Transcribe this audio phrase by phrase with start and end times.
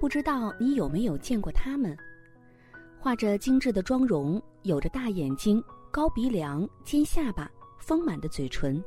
[0.00, 1.96] 不知道你有没有见过他们？
[2.98, 8.82] 画着精致的妆容，有着大眼睛、高鼻梁、尖下巴、丰满的嘴唇，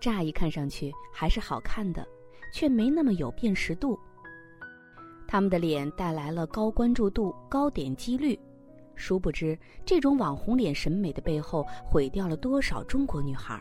[0.00, 2.06] 乍一看上去还是好看的，
[2.52, 3.98] 却没那么有辨识度。
[5.26, 8.38] 他们的脸带来了高关注度、高点击率，
[8.94, 13.60] 殊不知这种网红脸审美的背后，毁掉了多少中国女孩。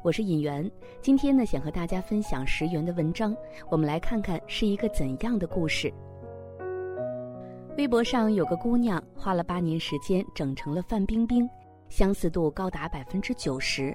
[0.00, 0.70] 我是尹媛，
[1.02, 3.36] 今天呢想和大家分享十元的文章，
[3.68, 5.92] 我们来看看是一个怎样的故事。
[7.76, 11.48] 微博上有个姑娘花了八年时间整成了范冰冰，
[11.88, 13.94] 相似度高达百分之九十，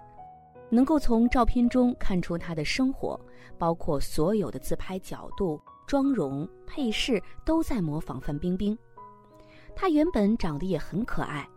[0.70, 3.17] 能够从照片中看出她的生活，
[3.57, 8.77] 包括所有的自拍角度、妆容、配饰都在模仿范冰冰。
[9.73, 11.48] 她原本长得也很可爱，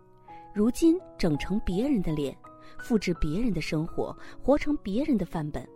[0.54, 2.36] 如今整成别人的脸，
[2.78, 5.66] 复制别人的生活，活成别人的范本，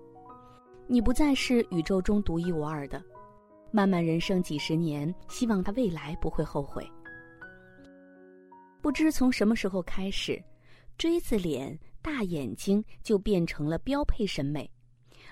[0.87, 3.03] 你不再是宇宙中独一无二的。
[3.73, 6.85] 漫漫人生几十年，希望他未来不会后悔。
[8.83, 10.43] 不知从什么时候开始，
[10.99, 14.69] 锥子脸、大眼睛就变成了标配审美，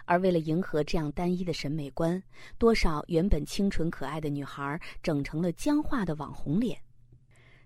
[0.05, 2.22] 而为了迎合这样单一的审美观，
[2.59, 6.78] 多少原本清纯可爱的女孩整成了僵化的网红脸。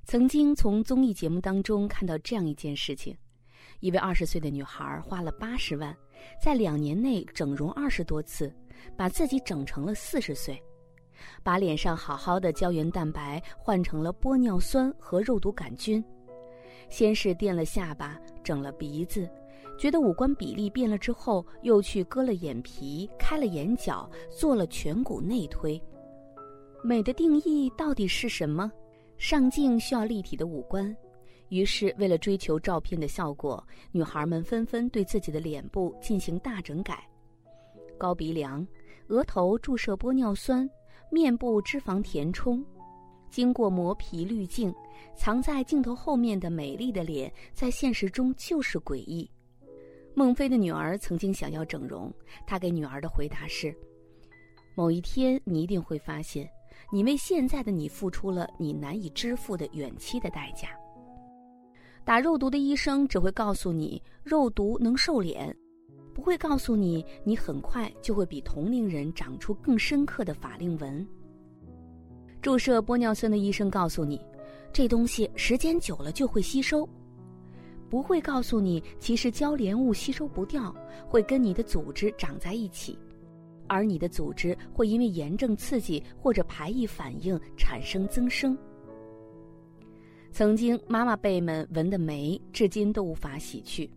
[0.05, 3.17] 曾经从综艺节目当中看到这样一件事情：
[3.83, 5.94] 一位二十岁的女孩花了八十万，
[6.42, 8.50] 在两年内整容二十多次。
[8.97, 10.61] 把自己整成了四十岁，
[11.44, 16.05] 把脸上好好的胶原蛋白换成了玻尿酸和肉毒杆菌，
[16.88, 19.30] 先是垫了下巴，整了鼻子，
[19.78, 25.80] 觉得五官比例变了之后，又去割了眼皮，开了眼角，做了颧骨内推。
[26.83, 28.70] 美的定义到底是什么？
[29.16, 30.92] 上镜需要立体的五官，
[31.53, 37.06] 于是为了追求照片的效果，女孩们纷纷对自己的脸部进行大整改。
[37.98, 38.67] 高鼻梁，
[39.09, 40.67] 额头注射玻尿酸，
[41.11, 42.64] 面部脂肪填充，
[43.28, 44.75] 经过磨皮滤镜，
[45.15, 49.31] 藏在镜头后面的美丽的脸，在现实中就是诡异。
[50.15, 52.10] 孟非的女儿曾经想要整容，
[52.47, 53.77] 她给女儿的回答是：
[54.75, 56.48] 某一天你一定会发现，
[56.91, 60.71] 你为现在的你付出了你难以支付的远期的代价。
[62.05, 65.55] 打肉毒的医生只会告诉你，肉毒能瘦脸。
[66.13, 71.07] 不会告诉你，你很快就会比同龄人长出更深刻的法令纹。
[72.43, 74.21] 注射玻尿酸的医生告诉你，
[74.73, 76.87] 这东西时间久了就会吸收。
[77.89, 80.75] 不会告诉你，其实胶联物吸收不掉，
[81.09, 82.99] 会跟你的组织长在一起，
[83.69, 88.59] 而你的组织会因为炎症刺激或者排异反应产生增生。
[90.32, 93.88] 曾经妈妈辈们纹的眉，至今都无法洗去。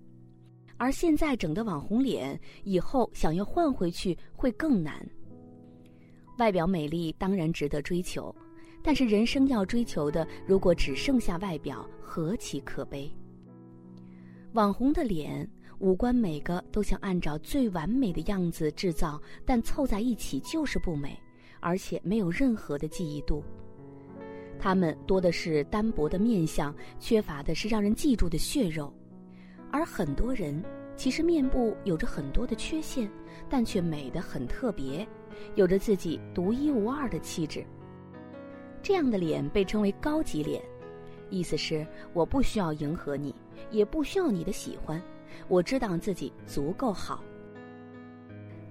[0.75, 4.94] 而现在整的网红脸，以后想要换回去会更难。
[6.38, 8.35] 外表美丽当然值得追求，
[8.84, 13.09] 但是人生要追求的，如果只剩下外表，何其可悲！
[14.51, 21.18] 网红的脸，五官每个都想按照最完美的样子制造，但凑在一起就是不美，
[21.62, 23.41] 而且没有任何的记忆度。
[24.60, 28.94] 他们多的是单薄的面相，缺乏的是让人记住的血肉。
[29.72, 30.64] 而很多人
[30.96, 33.10] 其实面部有着很多的缺陷，
[33.50, 35.06] 但却美得很特别，
[35.56, 37.66] 有着自己独一无二的气质。
[38.82, 40.62] 这样的脸被称为高级脸，
[41.30, 43.36] 意思是我不需要迎合你，
[43.72, 45.02] 也不需要你的喜欢，
[45.48, 47.24] 我知道自己足够好。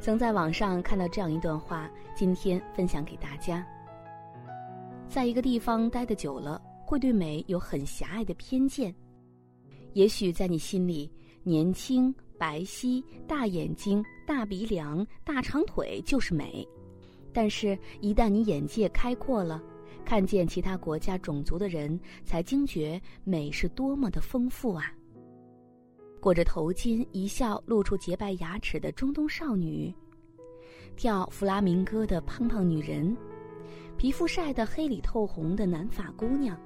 [0.00, 3.66] 曾在网上看到这样一段话，今天分享给大家。
[5.08, 8.94] 在一个地方待的久了，会对美有很狭隘的偏见。
[9.92, 11.10] 也许在你心里，
[11.44, 16.66] 年轻、白皙、大眼睛、大鼻梁、大长腿就是美，
[17.32, 19.62] 但是，一旦你眼界开阔了，
[20.04, 24.92] 看见其他国家种族的人，才惊觉美是多么的丰富啊！
[26.20, 29.94] 裹着头巾、一笑露出洁白牙齿的中东少女，
[30.96, 33.16] 跳弗拉明戈的胖胖女人，
[33.96, 36.58] 皮肤晒得黑里透红的南法姑娘。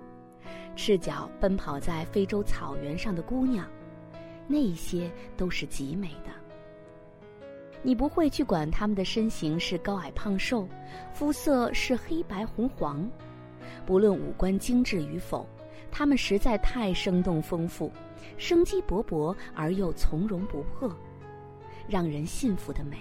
[0.75, 3.67] 赤脚奔跑在非洲草原上的姑娘，
[4.47, 6.31] 那些都是极美的。
[7.83, 10.69] 你不会去管她们的身形是高矮胖瘦，
[11.13, 13.09] 肤色是黑白红黄，
[13.85, 15.47] 不论五官精致与否，
[15.91, 17.91] 她们实在太生动丰富，
[18.37, 20.93] 生机勃勃而又从容不迫，
[21.89, 22.99] 让人信服的美。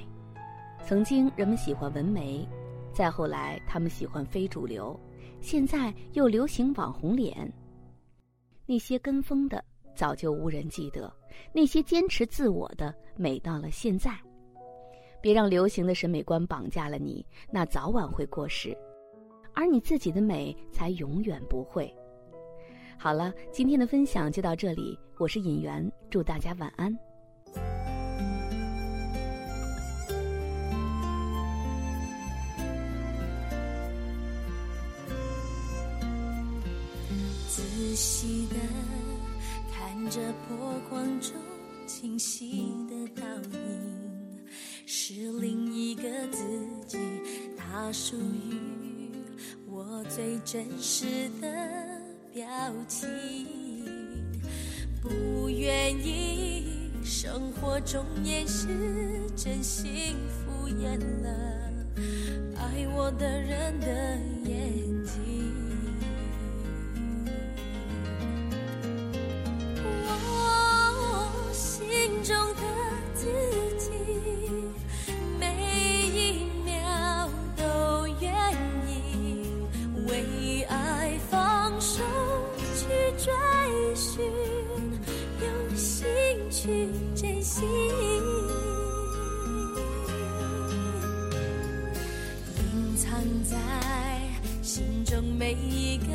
[0.84, 2.48] 曾经人们喜欢纹眉，
[2.98, 5.00] 再后来他们喜欢非主流，
[5.40, 7.48] 现在又流行网红脸。
[8.66, 9.64] 那些跟风的
[9.96, 11.14] 早就无人记得，
[11.54, 14.18] 那些坚持自我的美到了现在。
[15.22, 18.76] 别让流行的审美观绑架了你，那早晚会过时，
[19.54, 21.96] 而你自己的美才永远不会。
[22.98, 27.07] 好了，今天的分享就到这里，我是尹媛，祝大家晚安。
[37.98, 38.56] 仔细的
[39.74, 41.32] 看着波光中
[41.88, 43.28] 清晰的倒
[43.58, 44.46] 影，
[44.86, 46.44] 是另一个自
[46.86, 47.00] 己，
[47.58, 49.12] 它属于
[49.66, 51.48] 我最真实的。
[52.32, 52.46] 表
[52.88, 53.48] 情，
[55.02, 58.68] 不愿意生活中掩饰
[59.36, 61.30] 真心敷衍了
[62.60, 64.20] 爱我的人的
[93.50, 93.58] 在
[94.62, 96.08] 心中每一个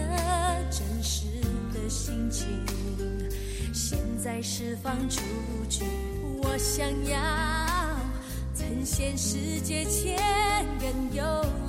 [0.71, 1.25] 真实
[1.73, 2.47] 的心情，
[3.73, 5.23] 现在释放出
[5.71, 5.85] 去。
[6.43, 7.19] 我想要
[8.55, 10.19] 呈现世界前
[10.79, 11.25] 更有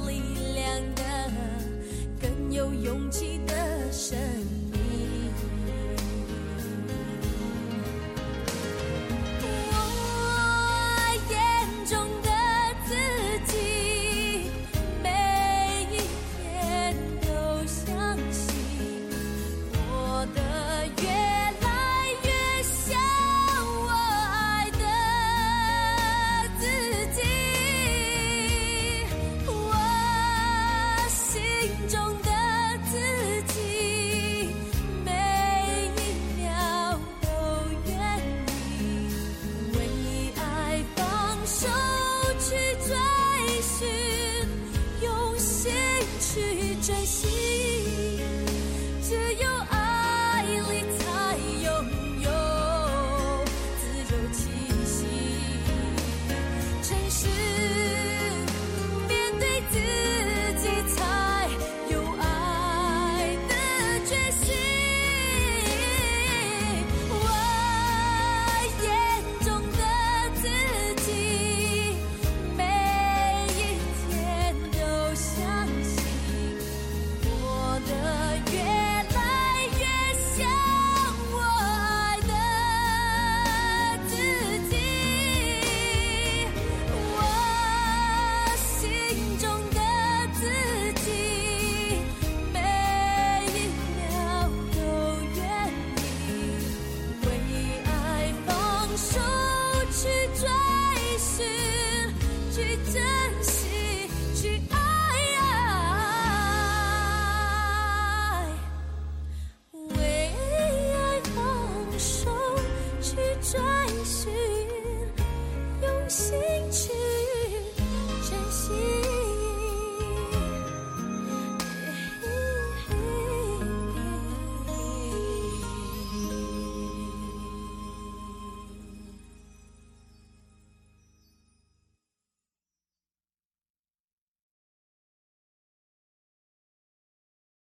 [0.06, 0.20] 力
[0.54, 1.32] 量的、
[2.20, 3.33] 更有勇气